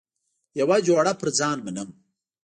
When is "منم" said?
1.65-1.89